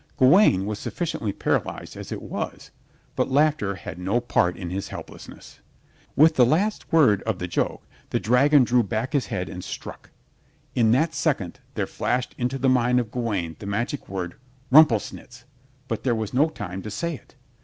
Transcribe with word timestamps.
Gawaine 0.17 0.65
was 0.65 0.79
sufficiently 0.79 1.31
paralyzed 1.31 1.95
as 1.95 2.11
it 2.11 2.23
was, 2.23 2.71
but 3.15 3.29
laughter 3.29 3.75
had 3.75 3.99
no 3.99 4.19
part 4.19 4.57
in 4.57 4.71
his 4.71 4.87
helplessness. 4.87 5.59
With 6.15 6.37
the 6.37 6.43
last 6.43 6.91
word 6.91 7.21
of 7.21 7.37
the 7.37 7.47
joke 7.47 7.83
the 8.09 8.19
dragon 8.19 8.63
drew 8.63 8.81
back 8.81 9.13
his 9.13 9.27
head 9.27 9.47
and 9.47 9.63
struck. 9.63 10.09
In 10.73 10.89
that 10.93 11.13
second 11.13 11.59
there 11.75 11.85
flashed 11.85 12.33
into 12.39 12.57
the 12.57 12.67
mind 12.67 12.99
of 12.99 13.11
Gawaine 13.11 13.57
the 13.59 13.67
magic 13.67 14.09
word 14.09 14.33
"Rumplesnitz," 14.71 15.43
but 15.87 16.01
there 16.03 16.15
was 16.15 16.33
no 16.33 16.49
time 16.49 16.81
to 16.81 16.89
say 16.89 17.13
it. 17.13 17.35